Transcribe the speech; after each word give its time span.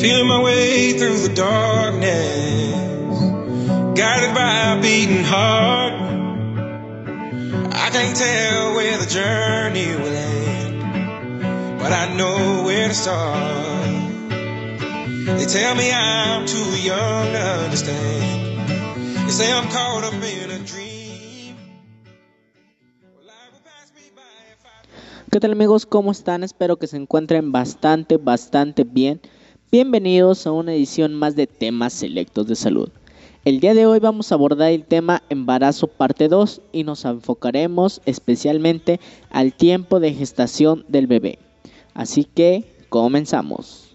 Feeling 0.00 0.28
my 0.28 0.40
way 0.44 0.92
through 0.96 1.26
the 1.26 1.34
darkness, 1.34 3.18
guided 3.98 4.32
by 4.32 4.78
a 4.78 4.80
beating 4.80 5.24
heart. 5.24 5.92
I 7.72 7.90
can't 7.90 8.16
tell 8.16 8.76
where 8.76 8.96
the 8.96 9.06
journey 9.06 9.88
will 9.96 10.14
end, 10.14 11.78
but 11.80 11.90
I 11.90 12.14
know 12.14 12.62
where 12.64 12.86
to 12.86 12.94
start. 12.94 13.88
They 15.36 15.46
tell 15.46 15.74
me 15.74 15.90
I'm 15.92 16.46
too 16.46 16.70
young 16.80 17.32
to 17.32 17.42
understand. 17.64 19.26
They 19.26 19.32
say 19.32 19.52
I'm 19.52 19.68
caught 19.68 20.04
up 20.04 20.14
in 20.14 20.50
a 20.50 20.58
dream. 20.60 21.56
¿Qué 25.32 25.40
tal 25.40 25.52
amigos? 25.52 25.86
¿Cómo 25.86 26.12
están? 26.12 26.44
Espero 26.44 26.76
que 26.78 26.86
se 26.86 26.96
encuentren 26.96 27.50
bastante, 27.50 28.16
bastante 28.16 28.84
bien. 28.84 29.20
Bienvenidos 29.70 30.46
a 30.46 30.52
una 30.52 30.72
edición 30.72 31.12
más 31.12 31.36
de 31.36 31.46
temas 31.46 31.92
selectos 31.92 32.46
de 32.46 32.56
salud. 32.56 32.88
El 33.44 33.60
día 33.60 33.74
de 33.74 33.84
hoy 33.84 33.98
vamos 33.98 34.32
a 34.32 34.34
abordar 34.34 34.72
el 34.72 34.86
tema 34.86 35.22
embarazo 35.28 35.88
parte 35.88 36.28
2 36.28 36.62
y 36.72 36.84
nos 36.84 37.04
enfocaremos 37.04 38.00
especialmente 38.06 38.98
al 39.28 39.52
tiempo 39.52 40.00
de 40.00 40.14
gestación 40.14 40.86
del 40.88 41.06
bebé. 41.06 41.38
Así 41.92 42.24
que 42.24 42.64
comenzamos. 42.88 43.87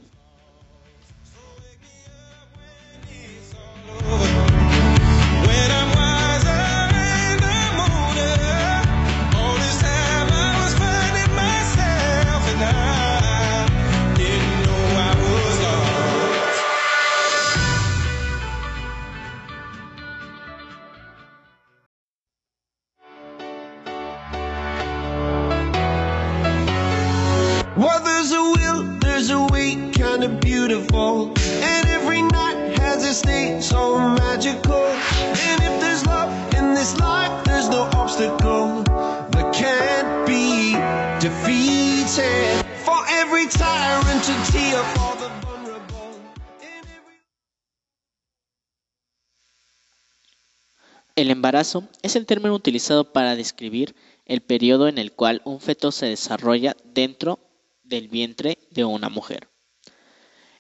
El 51.15 51.29
embarazo 51.29 51.87
es 52.01 52.15
el 52.15 52.25
término 52.25 52.55
utilizado 52.55 53.13
para 53.13 53.35
describir 53.35 53.95
el 54.25 54.41
periodo 54.41 54.87
en 54.87 54.97
el 54.97 55.11
cual 55.11 55.43
un 55.45 55.59
feto 55.59 55.91
se 55.91 56.07
desarrolla 56.07 56.75
dentro 56.83 57.37
del 57.83 58.07
vientre 58.07 58.57
de 58.71 58.83
una 58.83 59.09
mujer. 59.09 59.47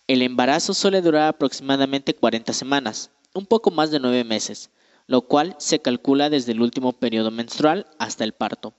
El 0.05 0.21
embarazo 0.21 0.75
suele 0.75 1.01
durar 1.01 1.27
aproximadamente 1.27 2.13
40 2.13 2.53
semanas, 2.53 3.09
un 3.33 3.47
poco 3.47 3.71
más 3.71 3.89
de 3.89 3.99
9 3.99 4.23
meses, 4.25 4.69
lo 5.07 5.23
cual 5.23 5.55
se 5.57 5.81
calcula 5.81 6.29
desde 6.29 6.51
el 6.51 6.61
último 6.61 6.93
periodo 6.93 7.31
menstrual 7.31 7.87
hasta 7.97 8.23
el 8.23 8.33
parto. 8.33 8.75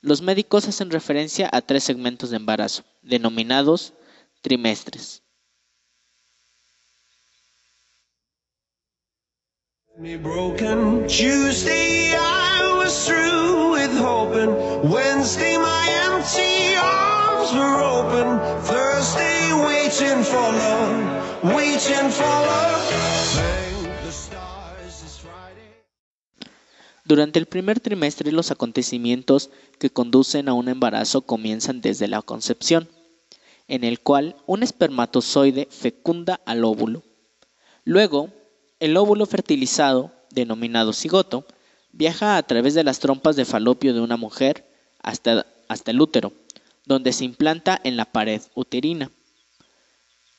Los 0.00 0.22
médicos 0.22 0.68
hacen 0.68 0.90
referencia 0.90 1.50
a 1.52 1.60
tres 1.60 1.82
segmentos 1.82 2.30
de 2.30 2.36
embarazo, 2.36 2.84
denominados 3.02 3.94
trimestres. 4.42 5.23
Durante 27.04 27.38
el 27.38 27.46
primer 27.46 27.78
trimestre 27.78 28.32
los 28.32 28.50
acontecimientos 28.50 29.50
que 29.78 29.90
conducen 29.90 30.48
a 30.48 30.54
un 30.54 30.68
embarazo 30.68 31.22
comienzan 31.22 31.80
desde 31.80 32.08
la 32.08 32.20
concepción, 32.20 32.88
en 33.68 33.84
el 33.84 34.00
cual 34.00 34.34
un 34.46 34.64
espermatozoide 34.64 35.68
fecunda 35.70 36.40
al 36.46 36.64
óvulo. 36.64 37.04
Luego, 37.84 38.30
el 38.84 38.98
óvulo 38.98 39.24
fertilizado, 39.24 40.12
denominado 40.30 40.92
cigoto, 40.92 41.46
viaja 41.92 42.36
a 42.36 42.42
través 42.42 42.74
de 42.74 42.84
las 42.84 42.98
trompas 42.98 43.34
de 43.34 43.46
falopio 43.46 43.94
de 43.94 44.02
una 44.02 44.18
mujer 44.18 44.70
hasta, 45.02 45.46
hasta 45.68 45.90
el 45.90 46.02
útero, 46.02 46.34
donde 46.84 47.14
se 47.14 47.24
implanta 47.24 47.80
en 47.82 47.96
la 47.96 48.04
pared 48.04 48.42
uterina. 48.54 49.10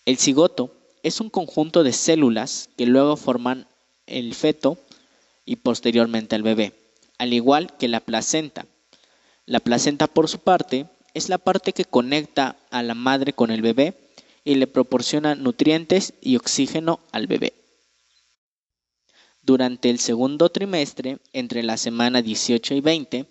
El 0.06 0.18
cigoto 0.18 0.76
es 1.02 1.22
un 1.22 1.32
conjunto 1.32 1.84
de 1.84 1.92
células 1.92 2.70
que 2.78 2.86
luego 2.86 3.18
forman 3.18 3.66
el 4.06 4.36
feto 4.36 4.78
y 5.44 5.56
posteriormente 5.56 6.36
al 6.36 6.44
bebé, 6.44 6.74
al 7.18 7.34
igual 7.34 7.76
que 7.78 7.88
la 7.88 8.00
placenta. 8.00 8.68
La 9.48 9.60
placenta, 9.60 10.06
por 10.06 10.30
su 10.30 10.38
parte, 10.38 10.86
es 11.16 11.30
la 11.30 11.40
parte 11.40 11.74
que 11.74 11.86
conecta 11.86 12.58
a 12.70 12.84
la 12.84 12.94
madre 12.94 13.34
con 13.34 13.50
el 13.50 13.64
bebé 13.64 13.96
y 14.44 14.54
le 14.54 14.68
proporciona 14.68 15.34
nutrientes 15.34 16.14
y 16.22 16.36
oxígeno 16.36 17.00
al 17.12 17.26
bebé. 17.26 17.65
Durante 19.46 19.92
el 19.92 20.00
segundo 20.00 20.50
trimestre, 20.50 21.20
entre 21.32 21.62
la 21.62 21.78
semana 21.78 22.24
18 22.24 22.74
y 22.74 22.82
20, 22.82 23.30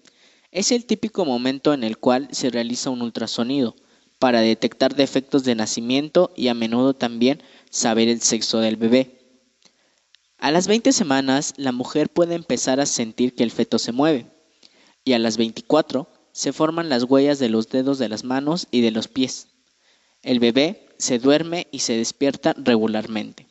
es 0.53 0.71
el 0.71 0.87
típico 0.87 1.25
momento 1.25 1.75
en 1.75 1.83
el 1.83 1.99
cual 1.99 2.29
se 2.31 2.51
realiza 2.51 2.91
un 2.91 3.03
ultrasonido 3.03 3.75
para 4.21 4.41
detectar 4.41 4.95
defectos 4.95 5.43
de 5.43 5.57
nacimiento 5.57 6.33
y 6.37 6.47
a 6.47 6.55
menudo 6.55 6.95
también 6.95 7.43
saber 7.69 8.09
el 8.09 8.21
sexo 8.21 8.61
del 8.61 8.77
bebé. 8.77 9.19
A 10.39 10.53
las 10.53 10.69
20 10.69 10.93
semanas, 10.93 11.53
la 11.57 11.73
mujer 11.73 12.09
puede 12.09 12.37
empezar 12.37 12.79
a 12.79 12.87
sentir 12.87 13.35
que 13.35 13.43
el 13.43 13.51
feto 13.51 13.81
se 13.81 13.91
mueve 13.91 14.31
y 15.05 15.15
a 15.15 15.19
las 15.19 15.37
24 15.37 16.09
se 16.31 16.53
forman 16.53 16.89
las 16.91 17.03
huellas 17.03 17.41
de 17.41 17.49
los 17.49 17.71
dedos 17.71 17.99
de 17.99 18.09
las 18.09 18.23
manos 18.23 18.69
y 18.71 18.83
de 18.83 18.93
los 18.93 19.09
pies. 19.09 19.49
El 20.23 20.39
bebé 20.39 20.87
se 20.97 21.19
duerme 21.19 21.67
y 21.73 21.81
se 21.81 21.97
despierta 21.97 22.55
regularmente. 22.57 23.49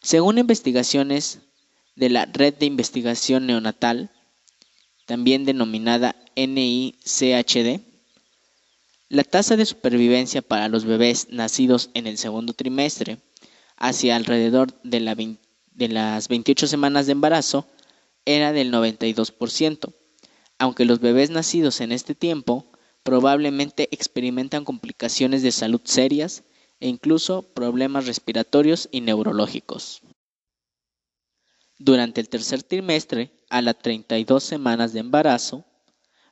Según 0.00 0.38
investigaciones 0.38 1.42
de 1.98 2.10
la 2.10 2.26
Red 2.26 2.54
de 2.54 2.66
Investigación 2.66 3.46
Neonatal, 3.46 4.10
también 5.04 5.44
denominada 5.44 6.14
NICHD, 6.36 7.80
la 9.08 9.24
tasa 9.24 9.56
de 9.56 9.66
supervivencia 9.66 10.40
para 10.40 10.68
los 10.68 10.84
bebés 10.84 11.26
nacidos 11.30 11.90
en 11.94 12.06
el 12.06 12.16
segundo 12.16 12.52
trimestre, 12.52 13.18
hacia 13.76 14.14
alrededor 14.14 14.80
de, 14.84 15.38
de 15.72 15.88
las 15.88 16.28
28 16.28 16.68
semanas 16.68 17.06
de 17.06 17.12
embarazo, 17.12 17.66
era 18.24 18.52
del 18.52 18.72
92%, 18.72 19.92
aunque 20.58 20.84
los 20.84 21.00
bebés 21.00 21.30
nacidos 21.30 21.80
en 21.80 21.90
este 21.90 22.14
tiempo 22.14 22.70
probablemente 23.02 23.88
experimentan 23.90 24.64
complicaciones 24.64 25.42
de 25.42 25.50
salud 25.50 25.80
serias 25.82 26.44
e 26.78 26.86
incluso 26.86 27.42
problemas 27.42 28.06
respiratorios 28.06 28.88
y 28.92 29.00
neurológicos. 29.00 30.02
Durante 31.78 32.20
el 32.20 32.28
tercer 32.28 32.62
trimestre, 32.62 33.30
a 33.50 33.62
las 33.62 33.78
32 33.78 34.42
semanas 34.42 34.92
de 34.92 35.00
embarazo, 35.00 35.64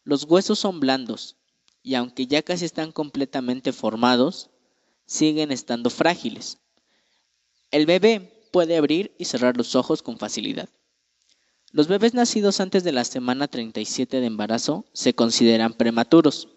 los 0.03 0.25
huesos 0.25 0.59
son 0.59 0.81
blandos 0.81 1.37
y 1.83 1.95
aunque 1.95 2.27
ya 2.27 2.43
casi 2.43 2.65
están 2.65 2.91
completamente 2.91 3.72
formados, 3.72 4.51
siguen 5.07 5.53
estando 5.53 5.89
frágiles. 5.89 6.59
El 7.71 7.87
bebé 7.87 8.48
puede 8.53 8.77
abrir 8.77 9.15
y 9.19 9.27
cerrar 9.27 9.57
los 9.57 9.77
ojos 9.77 10.03
con 10.03 10.19
facilidad. 10.19 10.69
Los 11.71 11.87
bebés 11.87 12.15
nacidos 12.15 12.60
antes 12.60 12.83
de 12.83 12.92
la 12.92 13.04
semana 13.04 13.47
37 13.47 14.21
de 14.21 14.27
embarazo 14.27 14.84
se 14.92 15.15
consideran 15.15 15.75
prematuros. 15.75 16.49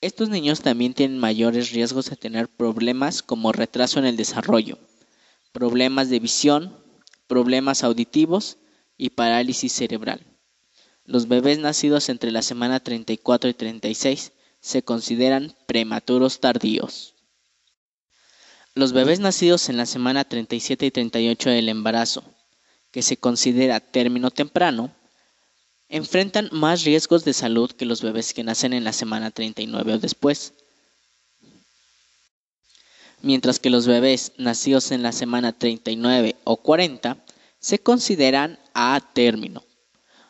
Estos 0.00 0.30
niños 0.30 0.60
también 0.60 0.94
tienen 0.94 1.18
mayores 1.18 1.72
riesgos 1.72 2.08
de 2.08 2.16
tener 2.16 2.48
problemas 2.48 3.22
como 3.22 3.52
retraso 3.52 3.98
en 3.98 4.06
el 4.06 4.16
desarrollo, 4.16 4.78
problemas 5.52 6.08
de 6.08 6.20
visión, 6.20 6.85
problemas 7.26 7.84
auditivos 7.84 8.58
y 8.96 9.10
parálisis 9.10 9.72
cerebral. 9.72 10.20
Los 11.04 11.28
bebés 11.28 11.58
nacidos 11.58 12.08
entre 12.08 12.30
la 12.30 12.42
semana 12.42 12.80
34 12.80 13.50
y 13.50 13.54
36 13.54 14.32
se 14.60 14.82
consideran 14.82 15.54
prematuros 15.66 16.40
tardíos. 16.40 17.14
Los 18.74 18.92
bebés 18.92 19.20
nacidos 19.20 19.68
en 19.68 19.76
la 19.76 19.86
semana 19.86 20.24
37 20.24 20.86
y 20.86 20.90
38 20.90 21.50
del 21.50 21.68
embarazo, 21.68 22.24
que 22.90 23.02
se 23.02 23.16
considera 23.16 23.80
término 23.80 24.30
temprano, 24.30 24.92
enfrentan 25.88 26.48
más 26.52 26.84
riesgos 26.84 27.24
de 27.24 27.32
salud 27.32 27.70
que 27.70 27.86
los 27.86 28.02
bebés 28.02 28.34
que 28.34 28.44
nacen 28.44 28.72
en 28.72 28.84
la 28.84 28.92
semana 28.92 29.30
39 29.30 29.94
o 29.94 29.98
después. 29.98 30.54
Mientras 33.26 33.58
que 33.58 33.70
los 33.70 33.88
bebés 33.88 34.32
nacidos 34.38 34.92
en 34.92 35.02
la 35.02 35.10
semana 35.10 35.52
39 35.52 36.36
o 36.44 36.58
40 36.58 37.16
se 37.58 37.80
consideran 37.80 38.60
a 38.72 39.00
término. 39.14 39.64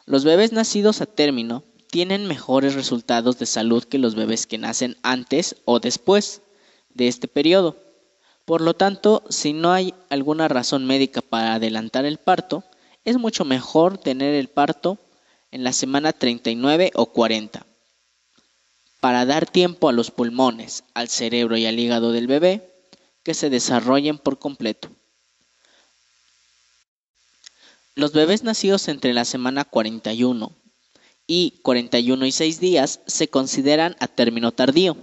Los 0.06 0.24
bebés 0.24 0.52
nacidos 0.52 1.02
a 1.02 1.06
término 1.06 1.62
tienen 1.90 2.26
mejores 2.26 2.74
resultados 2.74 3.38
de 3.38 3.44
salud 3.44 3.84
que 3.84 3.98
los 3.98 4.14
bebés 4.14 4.46
que 4.46 4.56
nacen 4.56 4.96
antes 5.02 5.56
o 5.66 5.78
después 5.78 6.40
de 6.94 7.08
este 7.08 7.28
periodo. 7.28 7.76
Por 8.46 8.62
lo 8.62 8.72
tanto, 8.72 9.22
si 9.28 9.52
no 9.52 9.72
hay 9.72 9.92
alguna 10.08 10.48
razón 10.48 10.86
médica 10.86 11.20
para 11.20 11.54
adelantar 11.54 12.06
el 12.06 12.16
parto, 12.16 12.64
es 13.04 13.18
mucho 13.18 13.44
mejor 13.44 13.98
tener 13.98 14.34
el 14.34 14.48
parto 14.48 14.98
en 15.50 15.64
la 15.64 15.74
semana 15.74 16.14
39 16.14 16.92
o 16.94 17.06
40 17.12 17.66
para 19.00 19.26
dar 19.26 19.46
tiempo 19.46 19.90
a 19.90 19.92
los 19.92 20.10
pulmones, 20.10 20.84
al 20.94 21.08
cerebro 21.08 21.58
y 21.58 21.66
al 21.66 21.78
hígado 21.78 22.12
del 22.12 22.26
bebé 22.26 22.75
que 23.26 23.34
se 23.34 23.50
desarrollen 23.50 24.18
por 24.18 24.38
completo. 24.38 24.88
Los 27.96 28.12
bebés 28.12 28.44
nacidos 28.44 28.86
entre 28.86 29.12
la 29.14 29.24
semana 29.24 29.64
41 29.64 30.52
y 31.26 31.58
41 31.62 32.24
y 32.24 32.30
6 32.30 32.60
días 32.60 33.00
se 33.08 33.26
consideran 33.26 33.96
a 33.98 34.06
término 34.06 34.52
tardío. 34.52 34.96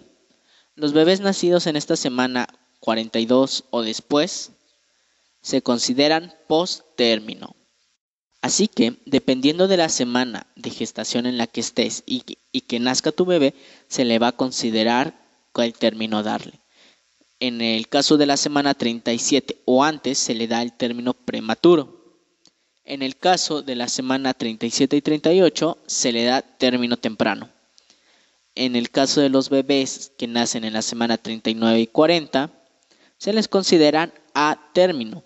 Los 0.76 0.94
bebés 0.94 1.20
nacidos 1.20 1.68
en 1.68 1.76
esta 1.76 1.98
semana 1.98 2.48
42 2.80 3.66
o 3.72 3.82
después 3.82 4.52
se 5.42 5.62
consideran 5.62 6.34
post-término. 6.48 7.58
Así 8.42 8.70
que, 8.70 9.02
dependiendo 9.06 9.68
de 9.68 9.76
la 9.76 9.90
semana 9.90 10.48
de 10.56 10.70
gestación 10.70 11.26
en 11.26 11.38
la 11.38 11.48
que 11.48 11.60
estés 11.60 12.04
y, 12.06 12.22
que 12.22 12.80
nazca 12.80 13.12
tu 13.12 13.26
bebé, 13.26 13.54
se 13.90 14.06
le 14.06 14.18
va 14.18 14.30
a 14.30 14.38
considerar 14.38 15.14
cuál 15.52 15.74
término 15.74 16.24
darle. 16.24 16.63
En 17.46 17.60
el 17.60 17.90
caso 17.90 18.16
de 18.16 18.26
la 18.26 18.38
semana 18.38 18.74
37 18.74 19.64
o 19.66 19.84
antes, 19.84 20.18
se 20.18 20.34
le 20.34 20.48
da 20.48 20.62
el 20.62 20.72
término 20.72 21.14
prematuro. 21.14 22.22
En 22.86 23.02
el 23.02 23.18
caso 23.18 23.62
de 23.62 23.76
la 23.76 23.90
semana 23.90 24.34
37 24.34 24.96
y 24.96 25.02
38, 25.02 25.78
se 25.86 26.14
le 26.14 26.24
da 26.24 26.42
término 26.42 26.96
temprano. 26.96 27.50
En 28.56 28.78
el 28.78 28.90
caso 28.92 29.20
de 29.20 29.28
los 29.28 29.50
bebés 29.50 30.14
que 30.18 30.26
nacen 30.26 30.64
en 30.64 30.72
la 30.72 30.82
semana 30.82 31.18
39 31.18 31.82
y 31.82 31.88
40, 31.88 32.50
se 33.18 33.34
les 33.34 33.50
consideran 33.50 34.14
a 34.34 34.72
término. 34.74 35.26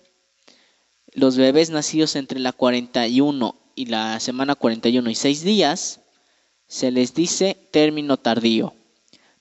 Los 1.12 1.36
bebés 1.36 1.70
nacidos 1.70 2.16
entre 2.16 2.40
la 2.40 2.50
41 2.50 3.54
y 3.76 3.86
la 3.86 4.18
semana 4.18 4.56
41 4.56 5.08
y 5.08 5.14
6 5.14 5.44
días 5.44 6.00
se 6.66 6.90
les 6.90 7.14
dice 7.14 7.56
término 7.70 8.16
tardío, 8.16 8.74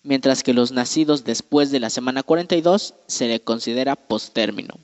mientras 0.07 0.42
que 0.42 0.54
los 0.54 0.71
nacidos 0.71 1.25
después 1.25 1.69
de 1.69 1.81
la 1.81 1.89
semana 1.89 2.24
42 2.24 2.94
se 3.07 3.27
les 3.27 3.42
considera 3.42 3.98
posttérmino. 3.98 4.80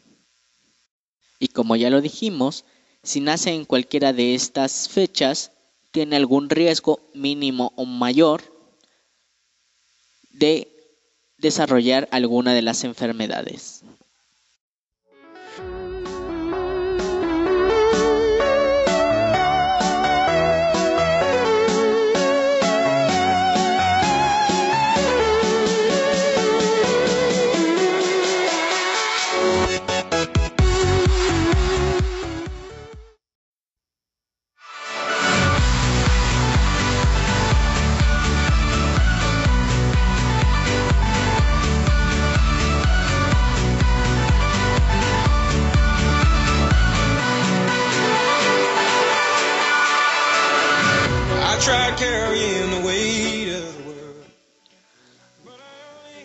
Y 1.40 1.48
como 1.48 1.78
ya 1.78 1.90
lo 1.90 2.02
dijimos, 2.02 2.66
si 3.04 3.22
nace 3.22 3.52
en 3.52 3.64
cualquiera 3.64 4.12
de 4.12 4.36
estas 4.36 4.90
fechas, 4.90 5.52
tiene 5.92 6.18
algún 6.18 6.50
riesgo 6.50 7.00
mínimo 7.14 7.72
o 7.78 7.86
mayor 7.86 8.44
de 10.32 10.68
desarrollar 11.38 12.10
alguna 12.12 12.54
de 12.54 12.62
las 12.62 12.84
enfermedades. 12.84 13.84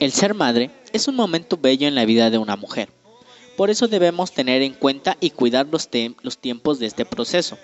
El 0.01 0.13
ser 0.13 0.33
madre 0.33 0.71
es 0.95 1.07
un 1.07 1.17
momento 1.17 1.59
bello 1.61 1.87
en 1.87 1.95
la 1.95 2.07
vida 2.07 2.31
de 2.31 2.39
una 2.39 2.57
mujer. 2.57 2.89
Por 3.55 3.69
eso 3.69 3.89
debemos 3.89 4.33
tener 4.33 4.63
en 4.63 4.73
cuenta 4.73 5.19
y 5.21 5.31
cuidar 5.31 5.67
los, 5.71 5.89
tiempos 6.39 6.79
de 6.79 6.87
este 6.87 7.05
proceso. 7.05 7.59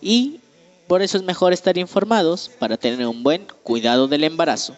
Y 0.00 0.40
por 0.86 1.02
eso 1.02 1.18
es 1.18 1.24
mejor 1.24 1.52
estar 1.52 1.76
informados 1.76 2.50
para 2.58 2.78
tener 2.78 3.06
un 3.06 3.22
buen 3.22 3.46
cuidado 3.62 4.08
del 4.08 4.24
embarazo. 4.24 4.74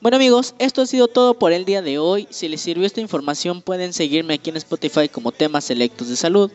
Bueno 0.00 0.16
amigos, 0.16 0.56
esto 0.58 0.82
ha 0.82 0.86
sido 0.86 1.06
todo 1.06 1.34
por 1.34 1.52
el 1.52 1.64
día 1.64 1.82
de 1.82 1.98
hoy. 2.00 2.26
Si 2.30 2.48
les 2.48 2.62
sirvió 2.62 2.84
esta 2.84 3.00
información 3.00 3.62
pueden 3.62 3.92
seguirme 3.92 4.34
aquí 4.34 4.50
en 4.50 4.56
Spotify 4.56 5.08
como 5.08 5.30
temas 5.30 5.62
selectos 5.62 6.08
de 6.08 6.16
salud, 6.16 6.50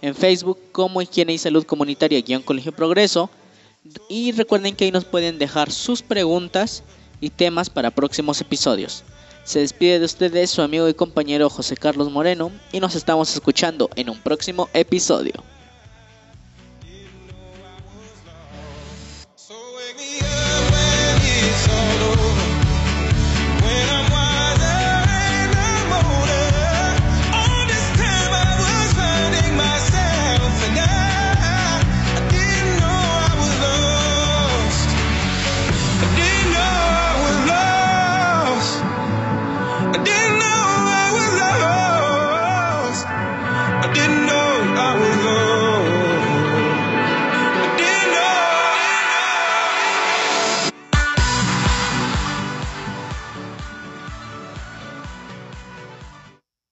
en 0.00 0.14
Facebook 0.14 0.60
como 0.70 1.02
Higiene 1.02 1.32
y 1.32 1.38
Salud 1.38 1.66
Comunitaria 1.66 2.20
guion 2.20 2.42
Colegio 2.42 2.70
Progreso 2.70 3.28
y 4.08 4.32
recuerden 4.32 4.76
que 4.76 4.84
ahí 4.84 4.92
nos 4.92 5.04
pueden 5.04 5.38
dejar 5.38 5.70
sus 5.70 6.02
preguntas 6.02 6.82
y 7.20 7.30
temas 7.30 7.70
para 7.70 7.90
próximos 7.90 8.40
episodios. 8.40 9.04
Se 9.44 9.58
despide 9.58 9.98
de 9.98 10.04
ustedes 10.04 10.50
su 10.50 10.62
amigo 10.62 10.88
y 10.88 10.94
compañero 10.94 11.50
José 11.50 11.76
Carlos 11.76 12.10
Moreno 12.10 12.52
y 12.70 12.80
nos 12.80 12.94
estamos 12.94 13.32
escuchando 13.34 13.90
en 13.96 14.10
un 14.10 14.18
próximo 14.20 14.68
episodio. 14.72 15.32